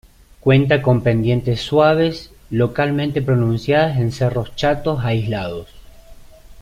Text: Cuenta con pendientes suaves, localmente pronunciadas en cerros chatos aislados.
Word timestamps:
Cuenta 0.39 0.81
con 0.81 1.03
pendientes 1.03 1.61
suaves, 1.61 2.31
localmente 2.49 3.21
pronunciadas 3.21 3.99
en 3.99 4.11
cerros 4.11 4.55
chatos 4.55 5.05
aislados. 5.05 5.67